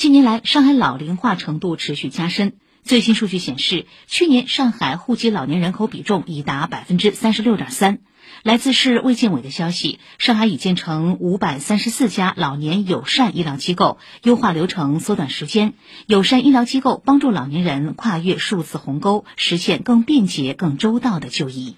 [0.00, 2.54] 近年来，上海老龄化程度持续加深。
[2.82, 7.98] 最新数据显示，去年上海户籍老年人口比重已达百分之三十六点三。
[8.42, 15.74] 来自市卫健委的消息，上海已建成五百三十四家老年友善医疗机构，优化流程，缩短时间。
[16.06, 21.76] 友善医疗机构帮助老年人跨越数字鸿沟，实现更便捷、更周到的就医。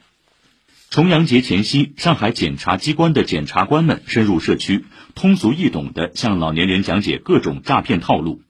[0.93, 4.85] 重阳节前夕，上海检察机关的检察官们深入社区，
[5.15, 8.43] 通俗易懂地向老年人讲解各种诈骗套路。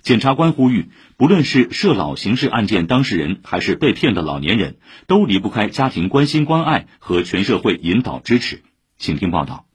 [0.00, 8.62] 检察官呼吁，不论是涉老刑事案件当事人，还是被骗的老年人，都离不开家庭关心关爱和全社会引导支持。
[8.96, 9.66] 请听报道。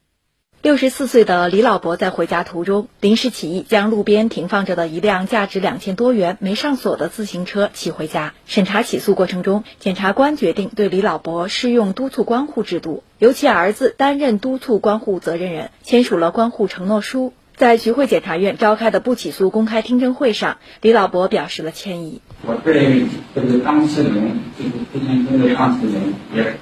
[0.63, 8.33] 六十四岁的李老伯在回家途中临时起意，将路边停放着的一辆价值两千多元没上锁的自行车骑回家。
[8.47, 17.33] 审查起诉过程中，检察官决定对李老伯适用督促关护制度，由其儿子担任督促关护责任人，签署了关护承诺书。
[17.55, 22.21] 在徐汇检察院召开的不起诉公开听证会上，李老伯表示了歉意。
[22.45, 26.01] 我对这个当事人，这个非常中的当事人
[26.35, 26.57] 也。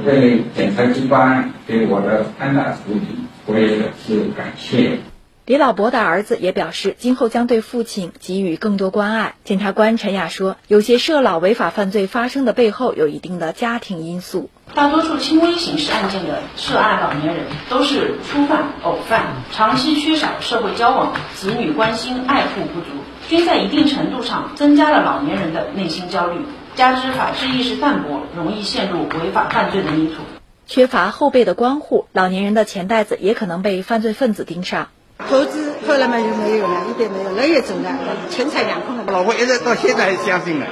[0.00, 3.00] 我对检察机关对我的宽大处理，
[3.44, 4.98] 我也表示感谢。
[5.44, 9.34] 李老伯的儿子也表示，今后将对父亲给予更多关爱。
[9.44, 14.48] 检察官陈雅说：“有些涉老违法犯罪发生的背后，有一定的家庭因素。
[14.74, 22.86] 大多数轻微刑事案件的涉案老年人都是初犯、偶犯，长期缺少社会交往，子女关心爱护不足，
[23.28, 26.38] 均在一定程度上增加了老年人的内心焦虑。
[26.76, 30.22] 加之法治意识淡薄，容易陷入违法犯罪的泥土。
[30.66, 34.88] 缺乏后辈的关护，老年人的钱袋子也可能被犯罪分子盯上。”
[35.28, 37.90] 投资后来嘛就没有了，一点没有，人也走了，
[38.30, 39.04] 钱财两空了。
[39.08, 40.66] 老婆一直到现在还相信呢，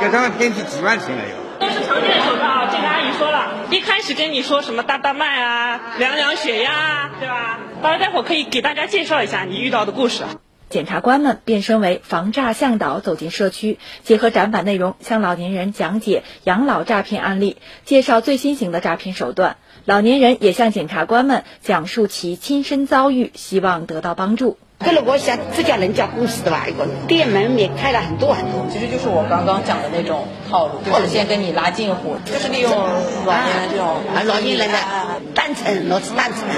[0.00, 1.34] 给他们骗去几万钱了又。
[1.58, 2.68] 都是常见的手段啊！
[2.70, 7.58] 这个阿姨说了，一开始跟你说什么大大脉啊、量量血压啊，对吧？
[7.82, 10.22] 到时待会儿可以给大家介绍一下你遇到的故事。
[10.70, 19.56] 检察官们变身为防诈向导，走进社区，结合展板内容，向老年人讲解养老诈骗案例，介绍最新型的诈骗手段。
[19.84, 24.58] 老年人也向检察官们讲述其亲身遭遇，希望得到帮助。
[24.78, 28.64] 跟了我想这家人家公司的吧，一个店门也开了很多很多。
[28.70, 34.78] 其实就是我刚刚讲的那种套路，就是先跟你拉近乎，就是利用老年人这种啊老年人的
[35.34, 36.48] 单程，老是单程，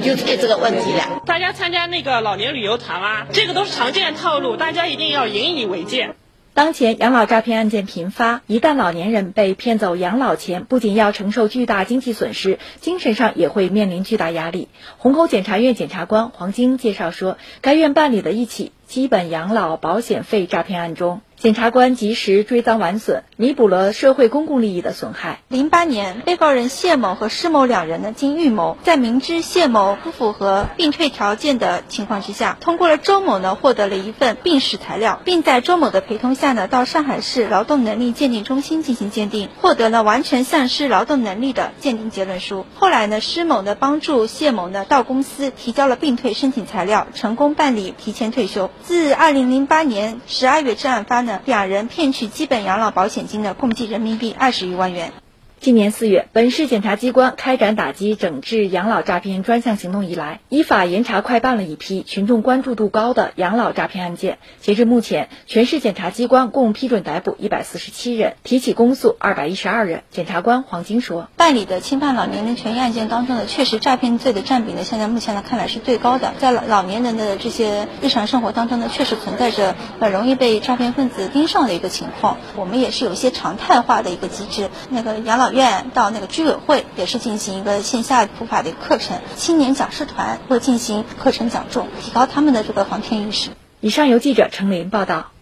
[0.00, 1.22] 就出这个问题了。
[1.26, 6.14] 大家参加那个老年旅游团啊，这个都是常见套路，大家一定要引以为戒。
[6.56, 14.68] 当前养老诈骗案件频发，一旦老年人被骗走养老钱，不仅要承受巨大经济损失，精神上也会面临巨大压力。
[14.96, 21.20] 虹口检察院检察官黄晶介绍说，该院办理的一起基本养老保险费诈骗案中。
[21.36, 25.40] 检察官及时追赃挽损，弥补了社会公共利益的损害。
[25.48, 42.64] 零八年，被告人谢某和施某两人呢，经预谋，在明知谢某不符合病退条件的情况之下，通过了周某呢，获得了一份病史材料，并在周某的陪同下呢，到上海市劳动能力鉴定中心进行鉴定，获得了完全丧失劳动能力的鉴定结论书。
[42.74, 48.70] 后来呢，施某呢帮助谢某呢到公司提交了病退申请材料，成功办理提前退休。
[48.82, 51.40] 自二零零八年十二月至案发呢。
[51.44, 55.12] 两人骗取基本养老保险金的共计人民币二十余万元。
[55.58, 64.38] 今年四月，本市检察机关开展打击整治养老诈骗专项行动以来，依法严查快办了一批群众关注度高的养老诈骗案件。
[64.60, 70.02] 截至目前，全市检察机关共批准逮捕一百四十七人，提起公诉二百一十二人。
[70.10, 76.34] 检察官黄金说：“办理的侵犯老年人权益案件当中呢，确实诈骗罪的占比呢，现在目前来看来是最高的。
[76.38, 82.36] 在老老年人的这些日常生活当中呢，确实存在着很容易被诈骗分子盯上的一个情况。
[82.56, 93.50] 我们也是有一些常态化的一个机制，那个养老。”院到那个居委会也是进行一个线下普法的课程，青年讲师团会进行课程讲座，提高他们的这个防骗意识。
[93.80, 95.35] 以上由记者程琳报道。